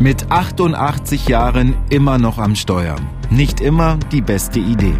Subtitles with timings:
[0.00, 2.94] Mit 88 Jahren immer noch am Steuer.
[3.30, 4.94] Nicht immer die beste Idee.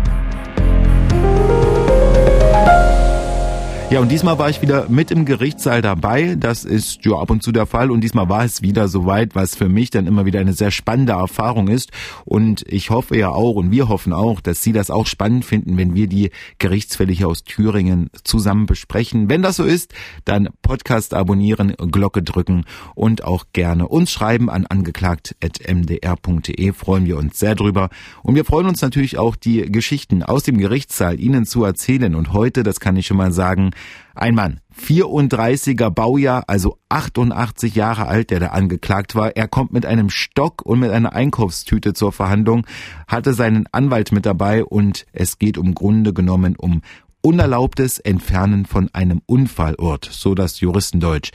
[3.90, 6.36] Ja, und diesmal war ich wieder mit im Gerichtssaal dabei.
[6.38, 7.90] Das ist ja ab und zu der Fall.
[7.90, 11.14] Und diesmal war es wieder soweit, was für mich dann immer wieder eine sehr spannende
[11.14, 11.90] Erfahrung ist.
[12.26, 15.78] Und ich hoffe ja auch, und wir hoffen auch, dass Sie das auch spannend finden,
[15.78, 19.30] wenn wir die Gerichtsfälle hier aus Thüringen zusammen besprechen.
[19.30, 19.94] Wenn das so ist,
[20.26, 26.72] dann Podcast abonnieren, Glocke drücken und auch gerne uns schreiben an angeklagt.mdr.de.
[26.74, 27.88] Freuen wir uns sehr drüber.
[28.22, 32.14] Und wir freuen uns natürlich auch, die Geschichten aus dem Gerichtssaal Ihnen zu erzählen.
[32.14, 33.70] Und heute, das kann ich schon mal sagen,
[34.14, 39.36] ein Mann, 34er Baujahr, also 88 Jahre alt, der da angeklagt war.
[39.36, 42.66] Er kommt mit einem Stock und mit einer Einkaufstüte zur Verhandlung,
[43.06, 46.82] hatte seinen Anwalt mit dabei und es geht um Grunde genommen um
[47.20, 51.30] unerlaubtes Entfernen von einem Unfallort, so das Juristendeutsch.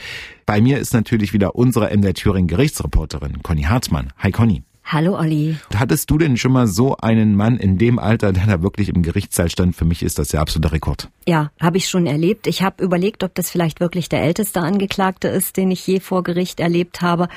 [0.46, 4.12] Bei mir ist natürlich wieder unsere MDR Thüringen Gerichtsreporterin Conny Hartmann.
[4.18, 4.64] Hi Conny.
[4.86, 5.58] Hallo Olli.
[5.74, 9.02] Hattest du denn schon mal so einen Mann in dem Alter, der da wirklich im
[9.02, 9.76] Gerichtssaal stand?
[9.76, 11.10] Für mich ist das der absolute Rekord.
[11.28, 12.46] Ja, habe ich schon erlebt.
[12.48, 16.24] Ich habe überlegt, ob das vielleicht wirklich der älteste Angeklagte ist, den ich je vor
[16.24, 17.28] Gericht erlebt habe.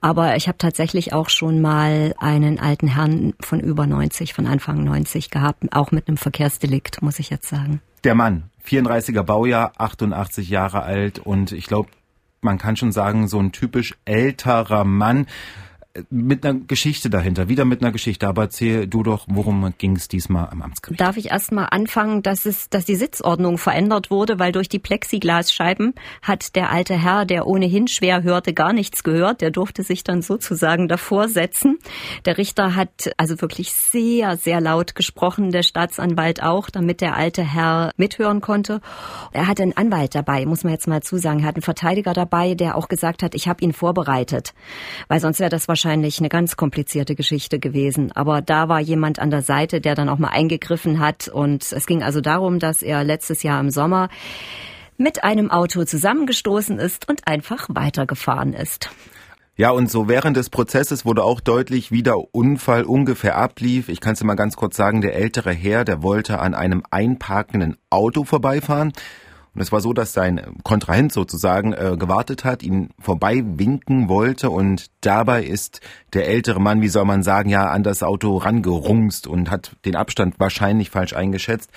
[0.00, 4.82] Aber ich habe tatsächlich auch schon mal einen alten Herrn von über 90, von Anfang
[4.82, 7.80] 90 gehabt, auch mit einem Verkehrsdelikt, muss ich jetzt sagen.
[8.02, 11.90] Der Mann, 34er Baujahr, 88 Jahre alt und ich glaube,
[12.40, 15.26] man kann schon sagen, so ein typisch älterer Mann
[16.10, 18.26] mit einer Geschichte dahinter, wieder mit einer Geschichte.
[18.26, 21.00] Aber erzähl du doch, worum ging es diesmal am Amtsgericht?
[21.00, 24.80] Darf ich erst mal anfangen, dass es, dass die Sitzordnung verändert wurde, weil durch die
[24.80, 29.40] Plexiglasscheiben hat der alte Herr, der ohnehin schwer hörte, gar nichts gehört.
[29.40, 31.78] Der durfte sich dann sozusagen davor setzen.
[32.24, 37.42] Der Richter hat also wirklich sehr, sehr laut gesprochen, der Staatsanwalt auch, damit der alte
[37.42, 38.80] Herr mithören konnte.
[39.32, 41.40] Er hatte einen Anwalt dabei, muss man jetzt mal zusagen.
[41.40, 44.54] Er hat einen Verteidiger dabei, der auch gesagt hat, ich habe ihn vorbereitet,
[45.06, 48.10] weil sonst wäre das wahrscheinlich wahrscheinlich eine ganz komplizierte Geschichte gewesen.
[48.12, 51.28] Aber da war jemand an der Seite, der dann auch mal eingegriffen hat.
[51.28, 54.08] Und es ging also darum, dass er letztes Jahr im Sommer
[54.96, 58.88] mit einem Auto zusammengestoßen ist und einfach weitergefahren ist.
[59.56, 63.90] Ja, und so während des Prozesses wurde auch deutlich, wie der Unfall ungefähr ablief.
[63.90, 66.82] Ich kann es dir mal ganz kurz sagen, der ältere Herr, der wollte an einem
[66.90, 68.92] einparkenden Auto vorbeifahren.
[69.54, 74.50] Und es war so, dass sein Kontrahent sozusagen äh, gewartet hat, ihn vorbei winken wollte
[74.50, 75.80] und dabei ist
[76.12, 79.94] der ältere Mann, wie soll man sagen, ja an das Auto rangerungst und hat den
[79.94, 81.70] Abstand wahrscheinlich falsch eingeschätzt.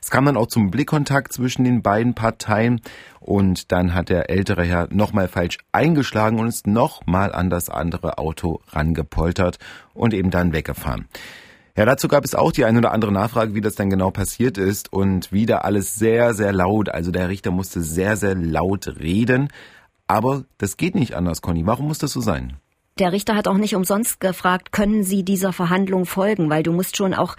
[0.00, 2.80] Es kam dann auch zum Blickkontakt zwischen den beiden Parteien
[3.18, 8.18] und dann hat der ältere Herr nochmal falsch eingeschlagen und ist nochmal an das andere
[8.18, 9.58] Auto rangepoltert
[9.92, 11.08] und eben dann weggefahren.
[11.76, 14.58] Ja, dazu gab es auch die ein oder andere Nachfrage, wie das denn genau passiert
[14.58, 16.88] ist und wieder alles sehr, sehr laut.
[16.88, 19.48] Also der Richter musste sehr, sehr laut reden.
[20.06, 21.66] Aber das geht nicht anders, Conny.
[21.66, 22.54] Warum muss das so sein?
[23.00, 26.48] Der Richter hat auch nicht umsonst gefragt, können Sie dieser Verhandlung folgen?
[26.48, 27.34] Weil du musst schon auch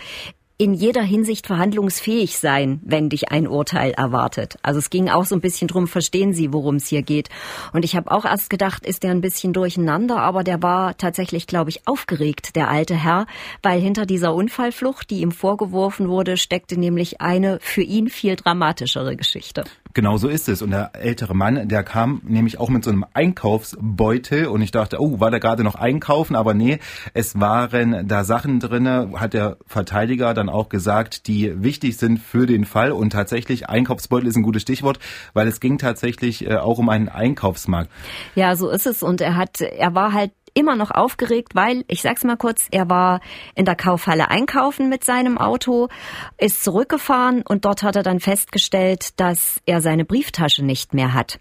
[0.58, 4.56] in jeder Hinsicht verhandlungsfähig sein, wenn dich ein Urteil erwartet.
[4.62, 7.30] Also es ging auch so ein bisschen drum, verstehen Sie, worum es hier geht.
[7.74, 11.46] Und ich habe auch erst gedacht, ist der ein bisschen durcheinander, aber der war tatsächlich,
[11.46, 13.26] glaube ich, aufgeregt, der alte Herr,
[13.62, 19.18] weil hinter dieser Unfallflucht, die ihm vorgeworfen wurde, steckte nämlich eine für ihn viel dramatischere
[19.18, 19.66] Geschichte.
[19.96, 20.62] Genau so ist es.
[20.62, 25.02] Und der ältere Mann, der kam nämlich auch mit so einem Einkaufsbeutel und ich dachte,
[25.02, 26.36] oh, war der gerade noch einkaufen?
[26.36, 26.80] Aber nee,
[27.14, 32.46] es waren da Sachen drinne, hat der Verteidiger dann auch gesagt, die wichtig sind für
[32.46, 32.92] den Fall.
[32.92, 35.00] Und tatsächlich, Einkaufsbeutel ist ein gutes Stichwort,
[35.34, 37.90] weil es ging tatsächlich äh, auch um einen Einkaufsmarkt.
[38.36, 39.02] Ja, so ist es.
[39.02, 42.90] Und er hat, er war halt immer noch aufgeregt, weil, ich sag's mal kurz, er
[42.90, 43.22] war
[43.54, 45.90] in der Kaufhalle einkaufen mit seinem Auto,
[46.38, 51.40] ist zurückgefahren und dort hat er dann festgestellt, dass er seine Brieftasche nicht mehr hat.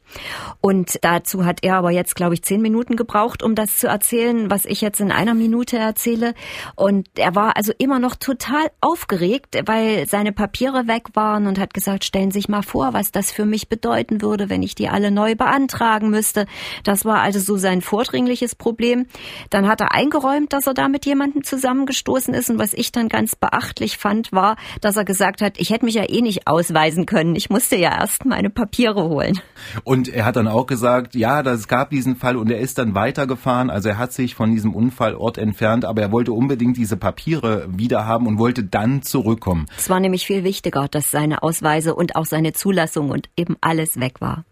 [0.61, 4.51] Und dazu hat er aber jetzt, glaube ich, zehn Minuten gebraucht, um das zu erzählen,
[4.51, 6.35] was ich jetzt in einer Minute erzähle.
[6.75, 11.73] Und er war also immer noch total aufgeregt, weil seine Papiere weg waren und hat
[11.73, 14.89] gesagt, stellen Sie sich mal vor, was das für mich bedeuten würde, wenn ich die
[14.89, 16.47] alle neu beantragen müsste.
[16.83, 19.04] Das war also so sein vordringliches Problem.
[19.51, 22.51] Dann hat er eingeräumt, dass er da mit jemandem zusammengestoßen ist.
[22.51, 25.95] Und was ich dann ganz beachtlich fand, war, dass er gesagt hat, ich hätte mich
[25.95, 27.37] ja eh nicht ausweisen können.
[27.37, 29.41] Ich musste ja erst meine Papiere holen.
[29.85, 32.95] Und er hat dann auch gesagt, ja, es gab diesen Fall und er ist dann
[32.95, 33.71] weitergefahren.
[33.71, 38.07] Also er hat sich von diesem Unfallort entfernt, aber er wollte unbedingt diese Papiere wieder
[38.07, 39.67] haben und wollte dann zurückkommen.
[39.77, 44.01] Es war nämlich viel wichtiger, dass seine Ausweise und auch seine Zulassung und eben alles
[44.01, 44.45] weg war.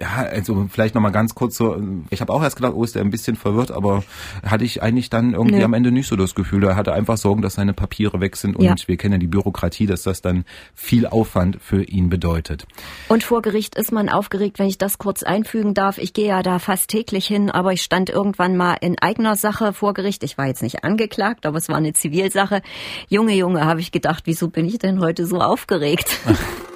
[0.00, 1.80] Ja, also vielleicht nochmal ganz kurz so,
[2.10, 4.04] ich habe auch erst gedacht, oh, ist der ein bisschen verwirrt, aber
[4.44, 5.64] hatte ich eigentlich dann irgendwie nee.
[5.64, 6.64] am Ende nicht so das Gefühl.
[6.64, 8.74] Er hatte einfach Sorgen, dass seine Papiere weg sind und ja.
[8.86, 10.44] wir kennen ja die Bürokratie, dass das dann
[10.74, 12.66] viel Aufwand für ihn bedeutet.
[13.08, 15.98] Und vor Gericht ist man aufgeregt, wenn ich das kurz einfügen darf.
[15.98, 19.72] Ich gehe ja da fast täglich hin, aber ich stand irgendwann mal in eigener Sache
[19.72, 20.24] vor Gericht.
[20.24, 22.62] Ich war jetzt nicht angeklagt, aber es war eine Zivilsache.
[23.08, 26.18] Junge, Junge, habe ich gedacht, wieso bin ich denn heute so aufgeregt?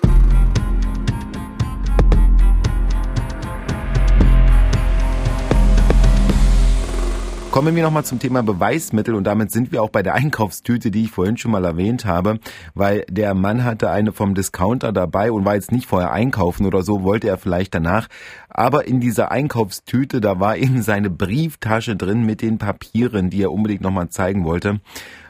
[7.56, 11.04] Kommen wir nochmal zum Thema Beweismittel und damit sind wir auch bei der Einkaufstüte, die
[11.04, 12.38] ich vorhin schon mal erwähnt habe,
[12.74, 16.82] weil der Mann hatte eine vom Discounter dabei und war jetzt nicht vorher einkaufen oder
[16.82, 18.08] so, wollte er vielleicht danach.
[18.50, 23.52] Aber in dieser Einkaufstüte, da war eben seine Brieftasche drin mit den Papieren, die er
[23.52, 24.80] unbedingt nochmal zeigen wollte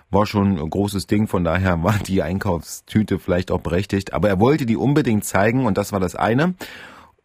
[0.09, 4.13] war schon ein großes Ding, von daher war die Einkaufstüte vielleicht auch berechtigt.
[4.15, 6.55] Aber er wollte die unbedingt zeigen und das war das eine.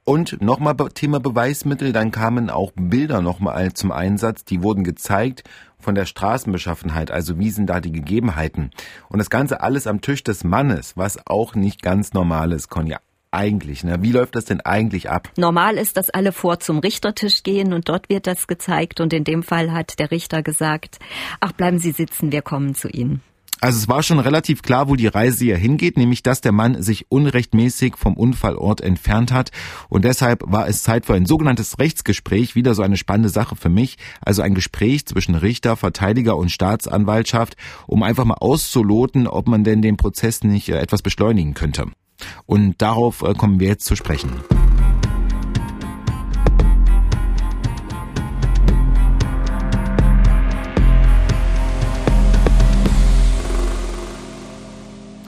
[0.03, 5.43] Und nochmal Thema Beweismittel, dann kamen auch Bilder nochmal zum Einsatz, die wurden gezeigt
[5.77, 8.71] von der Straßenbeschaffenheit, also wie sind da die Gegebenheiten.
[9.09, 12.99] Und das Ganze alles am Tisch des Mannes, was auch nicht ganz normal ist, Conja.
[13.33, 14.01] Eigentlich, ne?
[14.01, 15.29] Wie läuft das denn eigentlich ab?
[15.37, 19.23] Normal ist, dass alle vor zum Richtertisch gehen und dort wird das gezeigt und in
[19.23, 20.99] dem Fall hat der Richter gesagt,
[21.39, 23.21] ach bleiben Sie sitzen, wir kommen zu Ihnen.
[23.63, 26.81] Also es war schon relativ klar, wo die Reise hier hingeht, nämlich dass der Mann
[26.81, 29.51] sich unrechtmäßig vom Unfallort entfernt hat.
[29.87, 33.69] Und deshalb war es Zeit für ein sogenanntes Rechtsgespräch, wieder so eine spannende Sache für
[33.69, 33.99] mich.
[34.19, 37.55] Also ein Gespräch zwischen Richter, Verteidiger und Staatsanwaltschaft,
[37.85, 41.85] um einfach mal auszuloten, ob man denn den Prozess nicht äh, etwas beschleunigen könnte.
[42.47, 44.31] Und darauf äh, kommen wir jetzt zu sprechen.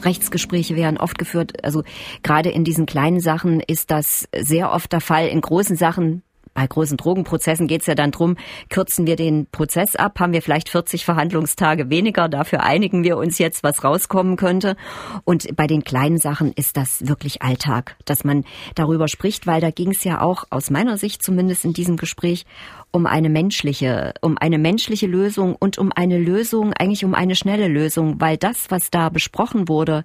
[0.05, 1.63] Rechtsgespräche werden oft geführt.
[1.63, 1.83] Also
[2.23, 5.27] gerade in diesen kleinen Sachen ist das sehr oft der Fall.
[5.27, 6.23] In großen Sachen
[6.53, 8.37] bei großen Drogenprozessen geht es ja dann drum,
[8.69, 13.39] kürzen wir den Prozess ab, haben wir vielleicht 40 Verhandlungstage weniger, dafür einigen wir uns
[13.39, 14.75] jetzt, was rauskommen könnte.
[15.23, 18.45] Und bei den kleinen Sachen ist das wirklich Alltag, dass man
[18.75, 22.45] darüber spricht, weil da ging es ja auch aus meiner Sicht zumindest in diesem Gespräch
[22.93, 27.67] um eine menschliche, um eine menschliche Lösung und um eine Lösung, eigentlich um eine schnelle
[27.67, 30.03] Lösung, weil das, was da besprochen wurde,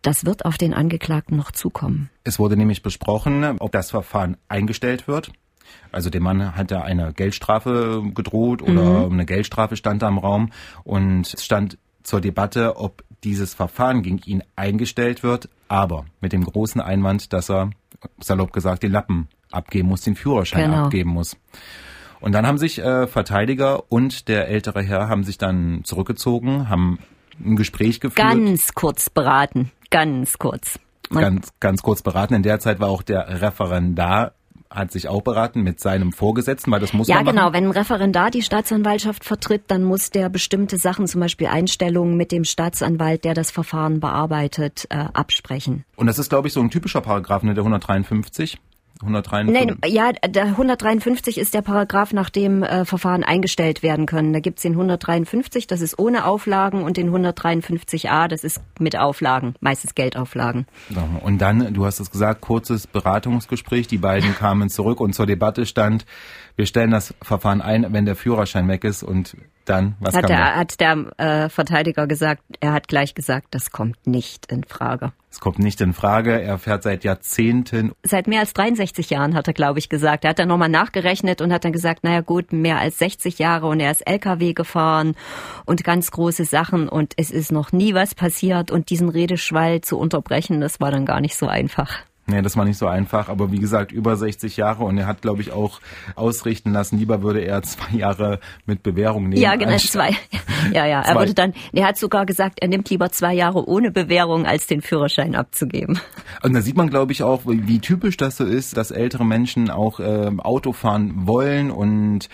[0.00, 2.08] das wird auf den Angeklagten noch zukommen.
[2.24, 5.30] Es wurde nämlich besprochen, ob das Verfahren eingestellt wird.
[5.92, 9.12] Also dem Mann hat er eine Geldstrafe gedroht oder mhm.
[9.12, 10.52] eine Geldstrafe stand da im Raum
[10.82, 16.44] und es stand zur Debatte, ob dieses Verfahren gegen ihn eingestellt wird, aber mit dem
[16.44, 17.70] großen Einwand, dass er
[18.20, 20.84] salopp gesagt den Lappen abgeben muss, den Führerschein genau.
[20.84, 21.36] abgeben muss.
[22.20, 26.98] Und dann haben sich äh, Verteidiger und der ältere Herr haben sich dann zurückgezogen, haben
[27.44, 28.16] ein Gespräch geführt.
[28.16, 30.78] Ganz kurz beraten, ganz kurz.
[31.10, 32.34] Man ganz, ganz kurz beraten.
[32.34, 34.32] In der Zeit war auch der Referendar
[34.68, 37.52] hat sich auch beraten mit seinem Vorgesetzten, weil das muss ja man genau.
[37.52, 42.32] Wenn ein Referendar die Staatsanwaltschaft vertritt, dann muss der bestimmte Sachen, zum Beispiel Einstellungen mit
[42.32, 45.84] dem Staatsanwalt, der das Verfahren bearbeitet, äh, absprechen.
[45.96, 48.58] Und das ist, glaube ich, so ein typischer Paragraph, ne, der 153.
[49.00, 49.66] 153?
[49.66, 54.32] Nein, ja, der 153 ist der Paragraph, nach dem äh, Verfahren eingestellt werden können.
[54.32, 59.54] Da gibt's den 153, das ist ohne Auflagen, und den 153a, das ist mit Auflagen,
[59.60, 60.66] meistens Geldauflagen.
[61.22, 63.86] Und dann, du hast es gesagt, kurzes Beratungsgespräch.
[63.86, 66.06] Die beiden kamen zurück und zur Debatte stand,
[66.56, 70.28] wir stellen das Verfahren ein, wenn der Führerschein weg ist und dann, was hat kam
[70.28, 70.54] der, da?
[70.54, 75.12] Hat der äh, Verteidiger gesagt, er hat gleich gesagt, das kommt nicht in Frage.
[75.36, 76.40] Es kommt nicht in Frage.
[76.40, 77.92] Er fährt seit Jahrzehnten.
[78.02, 80.24] Seit mehr als 63 Jahren hat er, glaube ich, gesagt.
[80.24, 83.66] Er hat dann nochmal nachgerechnet und hat dann gesagt, naja gut, mehr als 60 Jahre
[83.66, 85.14] und er ist LKW gefahren
[85.66, 89.98] und ganz große Sachen und es ist noch nie was passiert und diesen Redeschwall zu
[89.98, 91.98] unterbrechen, das war dann gar nicht so einfach.
[92.28, 95.22] Nee, das war nicht so einfach, aber wie gesagt, über 60 Jahre und er hat,
[95.22, 95.80] glaube ich, auch
[96.16, 99.40] ausrichten lassen, lieber würde er zwei Jahre mit Bewährung nehmen.
[99.40, 100.10] Ja, genau, zwei.
[100.72, 103.92] Ja, ja, er würde dann, er hat sogar gesagt, er nimmt lieber zwei Jahre ohne
[103.92, 106.00] Bewährung, als den Führerschein abzugeben.
[106.42, 109.70] Und da sieht man, glaube ich, auch, wie typisch das so ist, dass ältere Menschen
[109.70, 112.28] auch äh, Auto fahren wollen und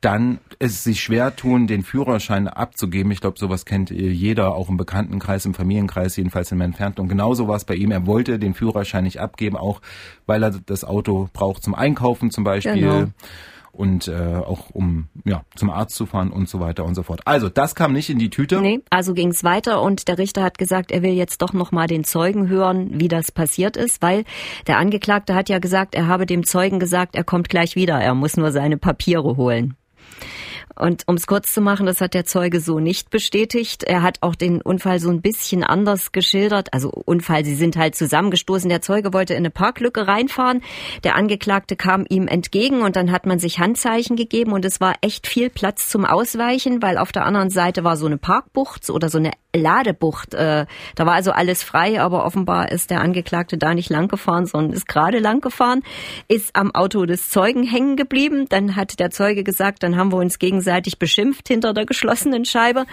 [0.00, 3.10] dann es sich schwer tun, den Führerschein abzugeben.
[3.10, 7.02] Ich glaube, sowas kennt jeder, auch im Bekanntenkreis, im Familienkreis, jedenfalls im Entfernten.
[7.02, 7.90] Und genauso war es bei ihm.
[7.90, 9.80] Er wollte den Führerschein nicht abgeben, auch
[10.26, 12.74] weil er das Auto braucht zum Einkaufen zum Beispiel.
[12.74, 13.06] Genau.
[13.72, 17.20] Und äh, auch um ja zum Arzt zu fahren und so weiter und so fort.
[17.26, 18.60] Also das kam nicht in die Tüte.
[18.60, 21.70] Nee, also ging es weiter und der Richter hat gesagt, er will jetzt doch noch
[21.70, 24.24] mal den Zeugen hören, wie das passiert ist, weil
[24.66, 28.14] der Angeklagte hat ja gesagt, er habe dem Zeugen gesagt, er kommt gleich wieder, er
[28.14, 29.76] muss nur seine Papiere holen.
[30.78, 33.82] Und um es kurz zu machen, das hat der Zeuge so nicht bestätigt.
[33.82, 36.72] Er hat auch den Unfall so ein bisschen anders geschildert.
[36.72, 38.68] Also Unfall, sie sind halt zusammengestoßen.
[38.68, 40.62] Der Zeuge wollte in eine Parklücke reinfahren.
[41.02, 44.94] Der Angeklagte kam ihm entgegen und dann hat man sich Handzeichen gegeben und es war
[45.00, 49.08] echt viel Platz zum Ausweichen, weil auf der anderen Seite war so eine Parkbucht oder
[49.08, 50.34] so eine Ladebucht.
[50.34, 54.46] Äh, da war also alles frei, aber offenbar ist der Angeklagte da nicht lang gefahren,
[54.46, 55.82] sondern ist gerade lang gefahren,
[56.28, 58.46] ist am Auto des Zeugen hängen geblieben.
[58.48, 62.84] Dann hat der Zeuge gesagt, dann haben wir uns gegenseitig beschimpft hinter der geschlossenen Scheibe.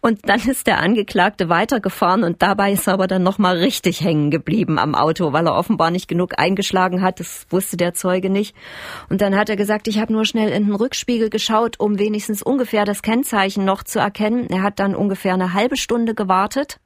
[0.00, 4.30] Und dann ist der Angeklagte weitergefahren und dabei ist er aber dann nochmal richtig hängen
[4.30, 7.20] geblieben am Auto, weil er offenbar nicht genug eingeschlagen hat.
[7.20, 8.56] Das wusste der Zeuge nicht.
[9.08, 12.42] Und dann hat er gesagt, ich habe nur schnell in den Rückspiegel geschaut, um wenigstens
[12.42, 14.48] ungefähr das Kennzeichen noch zu erkennen.
[14.48, 16.80] Er hat dann ungefähr eine halbe Stunde gewartet,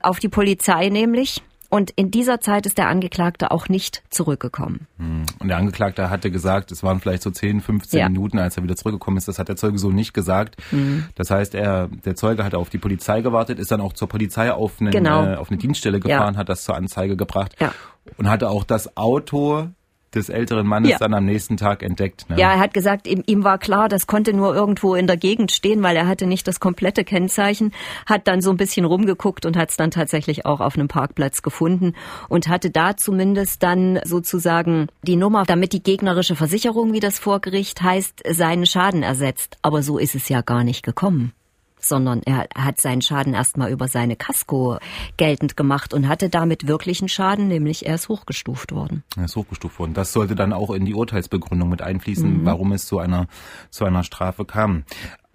[0.00, 1.42] auf die Polizei nämlich.
[1.70, 4.86] Und in dieser Zeit ist der Angeklagte auch nicht zurückgekommen.
[4.96, 5.26] Hm.
[5.38, 8.08] Und der Angeklagte hatte gesagt, es waren vielleicht so 10, 15 ja.
[8.08, 9.28] Minuten, als er wieder zurückgekommen ist.
[9.28, 10.56] Das hat der Zeuge so nicht gesagt.
[10.70, 11.04] Mhm.
[11.14, 14.50] Das heißt, er, der Zeuge hat auf die Polizei gewartet, ist dann auch zur Polizei
[14.50, 15.24] auf, einen, genau.
[15.24, 16.40] äh, auf eine Dienststelle gefahren, ja.
[16.40, 17.74] hat das zur Anzeige gebracht ja.
[18.16, 19.68] und hatte auch das Auto
[20.14, 20.98] des älteren Mannes ja.
[20.98, 22.28] dann am nächsten Tag entdeckt.
[22.28, 22.38] Ne?
[22.38, 25.52] Ja, er hat gesagt, ihm, ihm, war klar, das konnte nur irgendwo in der Gegend
[25.52, 27.72] stehen, weil er hatte nicht das komplette Kennzeichen,
[28.06, 31.42] hat dann so ein bisschen rumgeguckt und hat es dann tatsächlich auch auf einem Parkplatz
[31.42, 31.94] gefunden
[32.28, 37.40] und hatte da zumindest dann sozusagen die Nummer, damit die gegnerische Versicherung, wie das vor
[37.40, 39.58] Gericht heißt, seinen Schaden ersetzt.
[39.62, 41.32] Aber so ist es ja gar nicht gekommen
[41.80, 44.78] sondern er hat seinen Schaden erstmal über seine Kasko
[45.16, 49.04] geltend gemacht und hatte damit wirklichen Schaden, nämlich er ist hochgestuft worden.
[49.16, 49.94] Er ist hochgestuft worden.
[49.94, 52.46] Das sollte dann auch in die Urteilsbegründung mit einfließen, mhm.
[52.46, 53.26] warum es zu einer,
[53.70, 54.84] zu einer Strafe kam.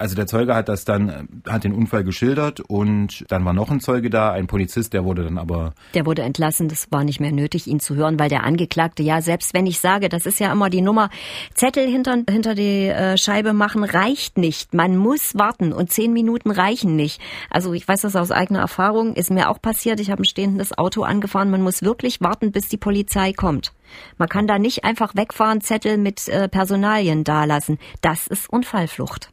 [0.03, 3.79] Also der Zeuge hat das dann, hat den Unfall geschildert und dann war noch ein
[3.79, 5.75] Zeuge da, ein Polizist, der wurde dann aber.
[5.93, 9.21] Der wurde entlassen, das war nicht mehr nötig, ihn zu hören, weil der Angeklagte, ja,
[9.21, 11.09] selbst wenn ich sage, das ist ja immer die Nummer,
[11.53, 14.73] Zettel hinter, hinter die äh, Scheibe machen reicht nicht.
[14.73, 17.21] Man muss warten und zehn Minuten reichen nicht.
[17.49, 20.01] Also ich weiß das aus eigener Erfahrung, ist mir auch passiert.
[20.01, 21.49] Ich habe ein stehendes Auto angefahren.
[21.49, 23.71] Man muss wirklich warten, bis die Polizei kommt.
[24.17, 27.79] Man kann da nicht einfach wegfahren, Zettel mit äh, Personalien dalassen.
[28.01, 29.32] Das ist Unfallflucht.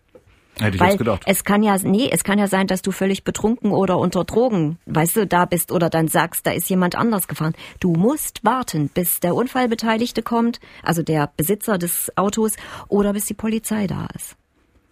[0.61, 1.23] Hätte ich Weil jetzt gedacht.
[1.27, 4.79] Es kann ja, nee, es kann ja sein, dass du völlig betrunken oder unter Drogen,
[4.87, 7.55] weißt du, da bist oder dann sagst, da ist jemand anders gefahren.
[7.81, 12.57] Du musst warten, bis der Unfallbeteiligte kommt, also der Besitzer des Autos,
[12.89, 14.37] oder bis die Polizei da ist.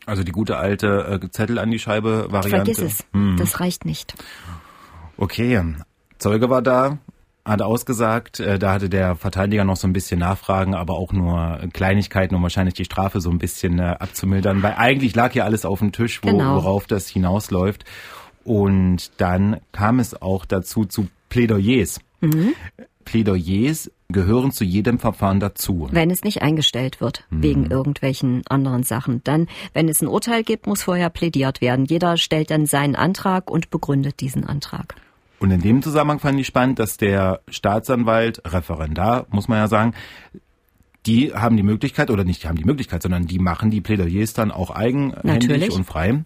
[0.07, 2.75] Also die gute alte äh, Zettel an die Scheibe Variante.
[2.75, 3.07] Vergiss es.
[3.13, 3.37] Hm.
[3.37, 4.15] Das reicht nicht.
[5.19, 5.63] Okay.
[6.19, 6.99] Zeuge war da,
[7.49, 11.59] hat ausgesagt, äh, da hatte der Verteidiger noch so ein bisschen Nachfragen, aber auch nur
[11.73, 15.65] Kleinigkeiten, um wahrscheinlich die Strafe so ein bisschen äh, abzumildern, weil eigentlich lag ja alles
[15.65, 16.57] auf dem Tisch, wo, genau.
[16.57, 17.85] worauf das hinausläuft.
[18.45, 22.01] Und dann kam es auch dazu zu Plädoyers.
[22.21, 22.55] Mhm.
[23.05, 25.89] Plädoyers gehören zu jedem Verfahren dazu.
[25.91, 27.43] Wenn es nicht eingestellt wird, mhm.
[27.43, 29.23] wegen irgendwelchen anderen Sachen.
[29.25, 31.85] Dann, wenn es ein Urteil gibt, muss vorher plädiert werden.
[31.85, 34.95] Jeder stellt dann seinen Antrag und begründet diesen Antrag.
[35.39, 39.95] Und in dem Zusammenhang fand ich spannend, dass der Staatsanwalt, Referendar, muss man ja sagen,
[41.07, 44.35] die haben die Möglichkeit, oder nicht die haben die Möglichkeit, sondern die machen die Plädoyers
[44.35, 45.71] dann auch eigenhändig Natürlich.
[45.75, 46.25] und frei.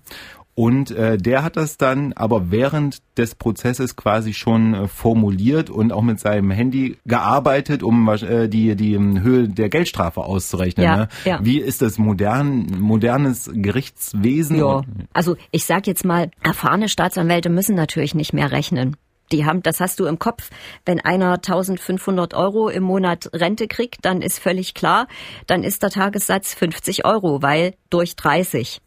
[0.55, 5.93] Und äh, der hat das dann aber während des Prozesses quasi schon äh, formuliert und
[5.93, 10.85] auch mit seinem Handy gearbeitet, um äh, die, die Höhe der Geldstrafe auszurechnen.
[10.85, 11.09] Ja, ne?
[11.25, 11.39] ja.
[11.43, 14.59] Wie ist das modern, modernes Gerichtswesen?
[14.59, 14.83] Ja.
[15.15, 18.97] Also ich sag jetzt mal, erfahrene Staatsanwälte müssen natürlich nicht mehr rechnen.
[19.33, 20.51] Die haben, das hast du im Kopf.
[20.85, 25.09] Wenn einer 1500 Euro im Monat Rente kriegt, dann ist völlig klar,
[25.47, 28.83] dann ist der Tagessatz 50 Euro, weil durch 30.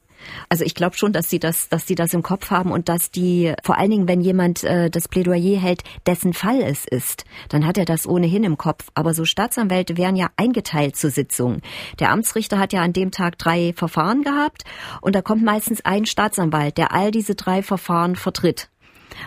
[0.49, 3.11] Also ich glaube schon, dass sie das, dass sie das im Kopf haben und dass
[3.11, 7.65] die, vor allen Dingen, wenn jemand äh, das Plädoyer hält, dessen Fall es ist, dann
[7.65, 8.87] hat er das ohnehin im Kopf.
[8.93, 11.61] Aber so Staatsanwälte werden ja eingeteilt zur Sitzung.
[11.99, 14.63] Der Amtsrichter hat ja an dem Tag drei Verfahren gehabt
[15.01, 18.69] und da kommt meistens ein Staatsanwalt, der all diese drei Verfahren vertritt.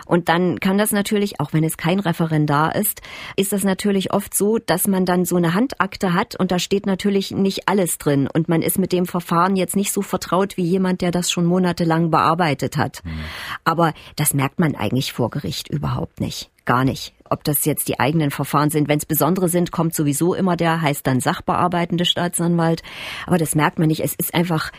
[0.05, 3.01] Und dann kann das natürlich, auch wenn es kein Referendar ist,
[3.35, 6.85] ist das natürlich oft so, dass man dann so eine Handakte hat und da steht
[6.85, 10.63] natürlich nicht alles drin und man ist mit dem Verfahren jetzt nicht so vertraut wie
[10.63, 13.01] jemand, der das schon monatelang bearbeitet hat.
[13.03, 13.19] Mhm.
[13.63, 16.49] Aber das merkt man eigentlich vor Gericht überhaupt nicht.
[16.65, 17.13] Gar nicht.
[17.27, 18.87] Ob das jetzt die eigenen Verfahren sind.
[18.87, 22.83] Wenn es besondere sind, kommt sowieso immer der, heißt dann sachbearbeitende Staatsanwalt.
[23.25, 24.03] Aber das merkt man nicht.
[24.03, 24.71] Es ist einfach,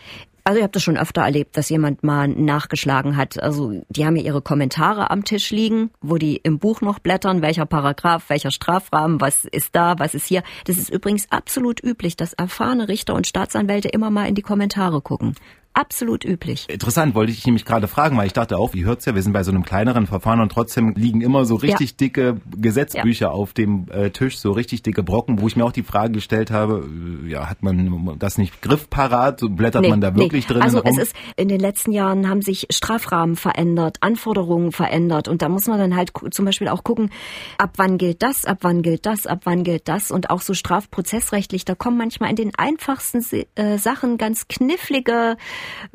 [0.45, 3.43] also ich habe das schon öfter erlebt, dass jemand mal nachgeschlagen hat.
[3.43, 7.43] Also die haben ja ihre Kommentare am Tisch liegen, wo die im Buch noch blättern,
[7.43, 10.43] welcher Paragraph, welcher Strafrahmen, was ist da, was ist hier.
[10.65, 15.01] Das ist übrigens absolut üblich, dass erfahrene Richter und Staatsanwälte immer mal in die Kommentare
[15.01, 15.35] gucken.
[15.73, 16.69] Absolut üblich.
[16.69, 19.33] Interessant, wollte ich nämlich gerade fragen, weil ich dachte auch, wie hört's ja, wir sind
[19.33, 21.97] bei so einem kleineren Verfahren und trotzdem liegen immer so richtig ja.
[21.97, 23.31] dicke Gesetzbücher ja.
[23.31, 26.50] auf dem äh, Tisch, so richtig dicke Brocken, wo ich mir auch die Frage gestellt
[26.50, 26.89] habe,
[27.25, 30.55] äh, ja, hat man das nicht griffparat, blättert nee, man da wirklich nee.
[30.55, 30.87] drin also rum?
[30.87, 35.49] Also es ist, in den letzten Jahren haben sich Strafrahmen verändert, Anforderungen verändert und da
[35.49, 37.11] muss man dann halt zum Beispiel auch gucken,
[37.59, 40.53] ab wann gilt das, ab wann gilt das, ab wann gilt das und auch so
[40.53, 43.25] strafprozessrechtlich, da kommen manchmal in den einfachsten
[43.55, 45.37] äh, Sachen ganz knifflige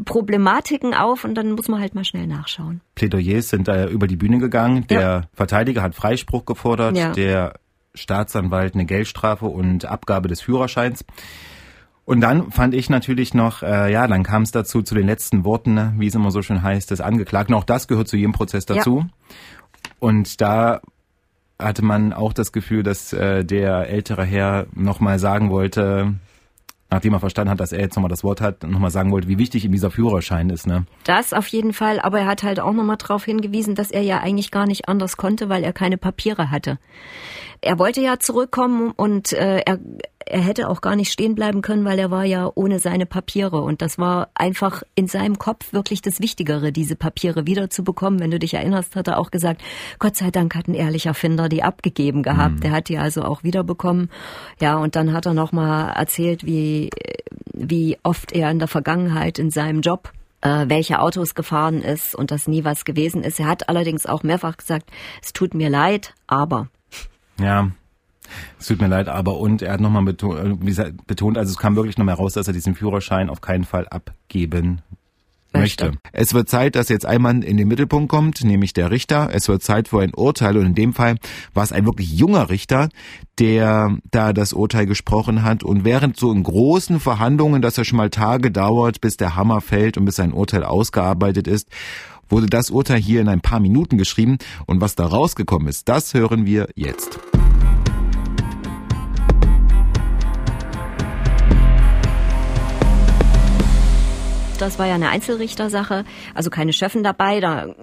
[0.03, 2.81] Problematiken auf und dann muss man halt mal schnell nachschauen.
[2.95, 4.88] Plädoyers sind da über die Bühne gegangen.
[4.88, 5.22] Der ja.
[5.34, 7.12] Verteidiger hat Freispruch gefordert, ja.
[7.12, 7.60] der
[7.93, 11.05] Staatsanwalt eine Geldstrafe und Abgabe des Führerscheins.
[12.05, 15.43] Und dann fand ich natürlich noch, äh, ja, dann kam es dazu zu den letzten
[15.43, 17.55] Worten, ne, wie es immer so schön heißt, des Angeklagten.
[17.55, 19.00] Auch das gehört zu jedem Prozess dazu.
[19.00, 19.36] Ja.
[20.00, 20.81] Und da
[21.57, 26.13] hatte man auch das Gefühl, dass äh, der ältere Herr nochmal sagen wollte,
[26.96, 29.38] nachdem er verstanden hat, dass er jetzt nochmal das Wort hat, nochmal sagen wollte, wie
[29.38, 30.66] wichtig ihm dieser Führerschein ist.
[30.66, 30.86] Ne?
[31.04, 34.20] Das auf jeden Fall, aber er hat halt auch nochmal darauf hingewiesen, dass er ja
[34.20, 36.80] eigentlich gar nicht anders konnte, weil er keine Papiere hatte.
[37.60, 39.80] Er wollte ja zurückkommen und äh, er,
[40.25, 43.62] er hätte auch gar nicht stehen bleiben können, weil er war ja ohne seine Papiere.
[43.62, 48.20] Und das war einfach in seinem Kopf wirklich das Wichtigere, diese Papiere wiederzubekommen.
[48.20, 49.62] Wenn du dich erinnerst, hat er auch gesagt,
[50.00, 52.55] Gott sei Dank hat ein ehrlicher Finder die abgegeben gehabt.
[52.55, 52.62] Mhm.
[52.62, 54.10] Der hat die also auch wiederbekommen.
[54.60, 56.89] Ja, und dann hat er nochmal erzählt, wie,
[57.53, 62.29] wie oft er in der Vergangenheit in seinem Job äh, welche Autos gefahren ist und
[62.29, 63.39] das nie was gewesen ist.
[63.39, 64.91] Er hat allerdings auch mehrfach gesagt,
[65.24, 66.67] es tut mir leid, aber.
[67.39, 67.72] Ja,
[68.60, 72.15] es tut mir leid, aber und er hat nochmal betont, also es kam wirklich nochmal
[72.15, 74.82] raus, dass er diesen Führerschein auf keinen Fall abgeben
[75.58, 75.91] möchte.
[76.12, 79.29] Es wird Zeit, dass jetzt ein Mann in den Mittelpunkt kommt, nämlich der Richter.
[79.32, 81.15] Es wird Zeit für ein Urteil und in dem Fall
[81.53, 82.89] war es ein wirklich junger Richter,
[83.39, 87.98] der da das Urteil gesprochen hat und während so in großen Verhandlungen, dass er schon
[87.98, 91.70] mal Tage dauert, bis der Hammer fällt und bis sein Urteil ausgearbeitet ist,
[92.29, 96.13] wurde das Urteil hier in ein paar Minuten geschrieben und was da rausgekommen ist, das
[96.13, 97.20] hören wir jetzt.
[104.65, 107.39] Das war ja eine Einzelrichtersache, also keine Schöffen dabei.
[107.39, 107.75] Da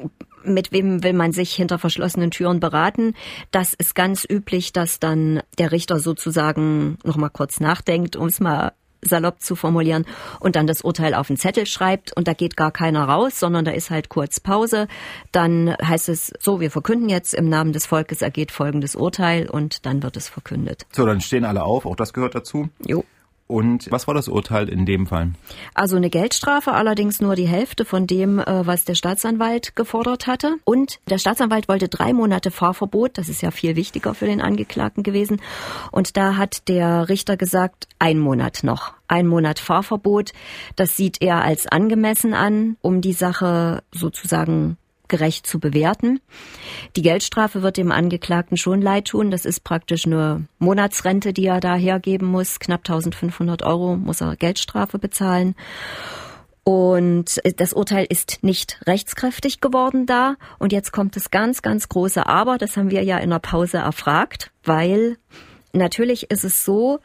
[0.42, 3.14] mit wem will man sich hinter verschlossenen Türen beraten.
[3.52, 8.40] Das ist ganz üblich, dass dann der Richter sozusagen noch mal kurz nachdenkt, um es
[8.40, 10.06] mal salopp zu formulieren
[10.40, 13.64] und dann das Urteil auf den Zettel schreibt und da geht gar keiner raus, sondern
[13.64, 14.88] da ist halt kurz Pause.
[15.30, 19.86] Dann heißt es so, wir verkünden jetzt im Namen des Volkes ergeht folgendes Urteil und
[19.86, 20.86] dann wird es verkündet.
[20.90, 22.70] So, dann stehen alle auf, auch das gehört dazu.
[22.84, 23.04] Jo.
[23.52, 25.32] Und was war das Urteil in dem Fall?
[25.74, 30.56] Also eine Geldstrafe, allerdings nur die Hälfte von dem, äh, was der Staatsanwalt gefordert hatte.
[30.64, 33.18] Und der Staatsanwalt wollte drei Monate Fahrverbot.
[33.18, 35.42] Das ist ja viel wichtiger für den Angeklagten gewesen.
[35.90, 38.94] Und da hat der Richter gesagt, ein Monat noch.
[39.06, 40.32] Ein Monat Fahrverbot.
[40.74, 44.78] Das sieht er als angemessen an, um die Sache sozusagen
[45.12, 46.20] gerecht zu bewerten.
[46.96, 49.30] Die Geldstrafe wird dem Angeklagten schon leid tun.
[49.30, 52.58] Das ist praktisch eine Monatsrente, die er da hergeben muss.
[52.58, 55.54] Knapp 1500 Euro muss er Geldstrafe bezahlen.
[56.64, 60.36] Und das Urteil ist nicht rechtskräftig geworden da.
[60.58, 62.56] Und jetzt kommt das ganz, ganz große Aber.
[62.56, 65.18] Das haben wir ja in der Pause erfragt, weil
[65.74, 67.00] natürlich ist es so,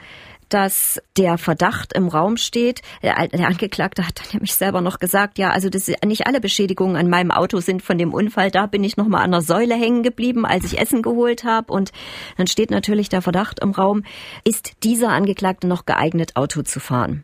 [0.50, 2.82] dass der Verdacht im Raum steht.
[3.02, 6.96] Der, der Angeklagte hat dann nämlich selber noch gesagt, ja, also das, nicht alle Beschädigungen
[6.96, 8.52] an meinem Auto sind von dem Unfall.
[8.52, 11.72] Da bin ich noch mal an der Säule hängen geblieben, als ich Essen geholt habe.
[11.74, 11.92] Und
[12.38, 14.04] dann steht natürlich der Verdacht im Raum,
[14.44, 17.24] ist dieser Angeklagte noch geeignet, Auto zu fahren?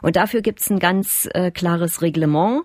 [0.00, 2.62] Und dafür gibt es ein ganz äh, klares Reglement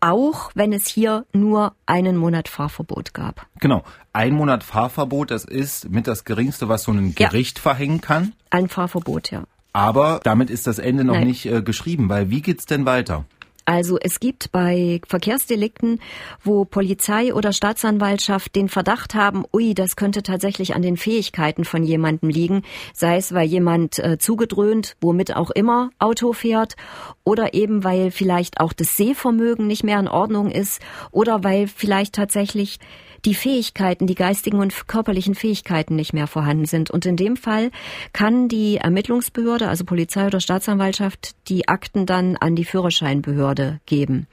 [0.00, 3.46] auch wenn es hier nur einen Monat Fahrverbot gab.
[3.60, 7.62] Genau, ein Monat Fahrverbot, das ist mit das Geringste, was so ein Gericht ja.
[7.62, 8.32] verhängen kann.
[8.50, 9.44] Ein Fahrverbot, ja.
[9.72, 11.28] Aber damit ist das Ende noch Nein.
[11.28, 13.24] nicht äh, geschrieben, weil wie geht's denn weiter?
[13.66, 16.00] Also es gibt bei Verkehrsdelikten,
[16.42, 21.84] wo Polizei oder Staatsanwaltschaft den Verdacht haben, ui, das könnte tatsächlich an den Fähigkeiten von
[21.84, 22.62] jemandem liegen,
[22.94, 26.74] sei es, weil jemand äh, zugedröhnt, womit auch immer Auto fährt,
[27.22, 30.80] oder eben weil vielleicht auch das Sehvermögen nicht mehr in Ordnung ist,
[31.12, 32.80] oder weil vielleicht tatsächlich
[33.24, 36.90] die Fähigkeiten, die geistigen und körperlichen Fähigkeiten nicht mehr vorhanden sind.
[36.90, 37.70] Und in dem Fall
[38.12, 44.26] kann die Ermittlungsbehörde, also Polizei oder Staatsanwaltschaft, die Akten dann an die Führerscheinbehörde geben.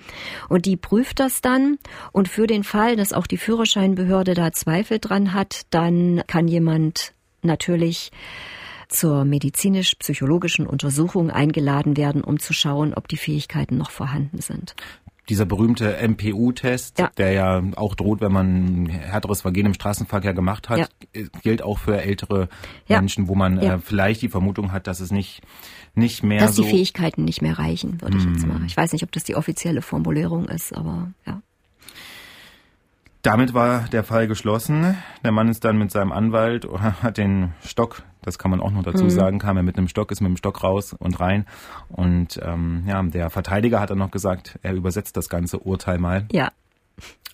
[0.50, 1.78] Und die prüft das dann.
[2.12, 7.14] Und für den Fall, dass auch die Führerscheinbehörde da Zweifel dran hat, dann kann jemand
[7.42, 8.12] natürlich
[8.90, 14.76] zur medizinisch-psychologischen Untersuchung eingeladen werden, um zu schauen, ob die Fähigkeiten noch vorhanden sind.
[15.30, 17.12] Dieser berühmte MPU-Test, Ja.
[17.18, 21.24] der ja auch droht, wenn man härteres Vergehen im Straßenverkehr gemacht hat, Ja.
[21.44, 22.48] gilt auch für ältere
[22.88, 23.00] Ja.
[23.00, 25.42] Menschen, wo man äh, vielleicht die Vermutung hat, dass es nicht
[25.96, 28.50] nicht mehr Dass so die Fähigkeiten nicht mehr reichen, würde ich jetzt Hm.
[28.50, 28.62] mal.
[28.68, 31.42] Ich weiß nicht, ob das die offizielle Formulierung ist, aber ja.
[33.24, 34.96] Damit war der Fall geschlossen.
[35.24, 36.68] Der Mann ist dann mit seinem Anwalt,
[37.02, 39.10] hat den Stock, das kann man auch noch dazu Mhm.
[39.10, 41.46] sagen, kam er mit einem Stock, ist mit dem Stock raus und rein.
[41.90, 46.28] Und ähm, ja, der Verteidiger hat dann noch gesagt, er übersetzt das ganze Urteil mal,
[46.32, 46.52] Ja,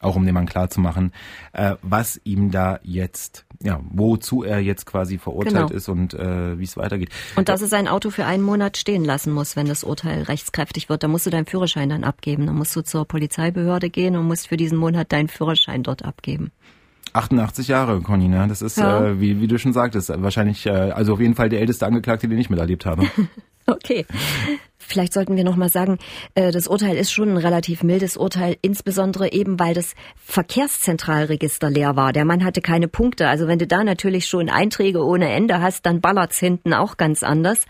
[0.01, 1.13] auch um dem Mann klarzumachen,
[1.53, 5.77] äh, was ihm da jetzt, ja, wozu er jetzt quasi verurteilt Genau.
[5.77, 7.09] ist und äh, wie es weitergeht.
[7.37, 10.89] und dass er sein Auto für einen Monat stehen lassen muss, wenn das Urteil rechtskräftig
[10.89, 11.03] wird.
[11.03, 12.45] Da musst du deinen Führerschein dann abgeben.
[12.47, 16.51] Dann musst du zur Polizeibehörde gehen und musst für diesen Monat deinen Führerschein dort abgeben.
[17.13, 18.45] 88 Jahre, Conny, ne?
[18.49, 19.05] Das ist, Ja.
[19.05, 22.27] äh, wie, wie du schon sagtest, wahrscheinlich, äh, also auf jeden Fall der älteste Angeklagte,
[22.27, 23.03] den ich miterlebt habe.
[23.65, 24.05] Okay.
[24.77, 25.97] Vielleicht sollten wir noch mal sagen,
[26.35, 31.95] äh, das Urteil ist schon ein relativ mildes Urteil, insbesondere eben, weil das Verkehrszentralregister leer
[31.95, 32.11] war.
[32.11, 33.29] Der Mann hatte keine Punkte.
[33.29, 37.23] Also wenn du da natürlich schon Einträge ohne Ende hast, dann ballert's hinten auch ganz
[37.23, 37.65] anders.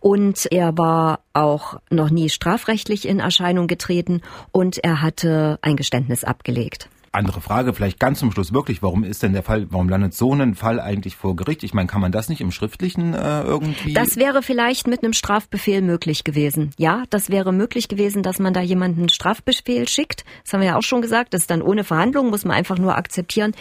[0.00, 6.24] Und er war auch noch nie strafrechtlich in Erscheinung getreten und er hatte ein Geständnis
[6.24, 6.88] abgelegt.
[7.16, 10.34] Andere Frage, vielleicht ganz zum Schluss wirklich, warum ist denn der Fall, warum landet so
[10.34, 11.62] ein Fall eigentlich vor Gericht?
[11.62, 13.94] Ich meine, kann man das nicht im Schriftlichen äh, irgendwie?
[13.94, 16.72] Das wäre vielleicht mit einem Strafbefehl möglich gewesen.
[16.76, 20.26] Ja, das wäre möglich gewesen, dass man da jemanden einen Strafbefehl schickt.
[20.44, 21.32] Das haben wir ja auch schon gesagt.
[21.32, 23.52] Das ist dann ohne Verhandlung, muss man einfach nur akzeptieren.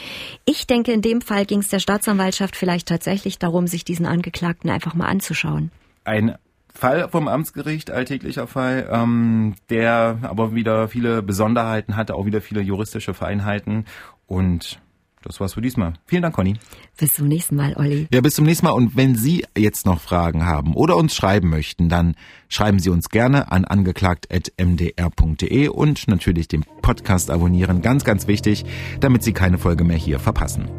[0.44, 4.70] Ich denke, in dem Fall ging es der Staatsanwaltschaft vielleicht tatsächlich darum, sich diesen Angeklagten
[4.70, 5.72] einfach mal anzuschauen.
[6.04, 6.36] Ein
[6.76, 12.62] Fall vom Amtsgericht, alltäglicher Fall, ähm, der aber wieder viele Besonderheiten hatte, auch wieder viele
[12.62, 13.86] juristische Feinheiten.
[14.28, 14.80] Und
[15.26, 15.94] das war's für diesmal.
[16.06, 16.54] Vielen Dank, Conny.
[16.98, 18.08] Bis zum nächsten Mal, Olli.
[18.14, 18.74] Ja, bis zum nächsten Mal.
[18.74, 22.14] Und wenn Sie jetzt noch Fragen haben oder uns schreiben möchten, dann
[22.48, 27.82] schreiben Sie uns gerne an angeklagt.mdr.de und natürlich den Podcast abonnieren.
[27.82, 28.66] Ganz, ganz wichtig,
[29.00, 30.70] damit Sie keine Folge mehr hier verpassen.